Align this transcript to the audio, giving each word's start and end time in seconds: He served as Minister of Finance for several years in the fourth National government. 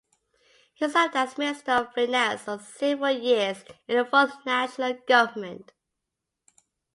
He 0.73 0.89
served 0.89 1.15
as 1.15 1.37
Minister 1.37 1.73
of 1.73 1.93
Finance 1.93 2.41
for 2.41 2.57
several 2.57 3.11
years 3.15 3.63
in 3.87 3.97
the 3.99 4.03
fourth 4.05 4.43
National 4.47 4.93
government. 5.07 5.73